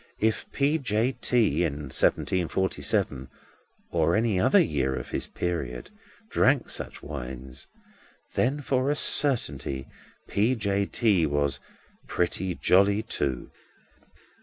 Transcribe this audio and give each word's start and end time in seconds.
If 0.19 0.51
P. 0.51 0.79
J. 0.79 1.11
T. 1.11 1.63
in 1.63 1.91
seventeen 1.91 2.47
forty 2.47 2.81
seven, 2.81 3.29
or 3.91 4.15
in 4.15 4.25
any 4.25 4.39
other 4.39 4.59
year 4.59 4.95
of 4.95 5.11
his 5.11 5.27
period, 5.27 5.91
drank 6.27 6.69
such 6.69 7.03
wines—then, 7.03 8.61
for 8.63 8.89
a 8.89 8.95
certainty, 8.95 9.85
P. 10.27 10.55
J. 10.55 10.87
T. 10.87 11.27
was 11.27 11.59
Pretty 12.07 12.55
Jolly 12.55 13.03
Too. 13.03 13.51